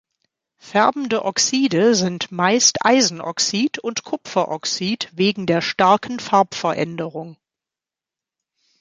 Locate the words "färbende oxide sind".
0.57-2.31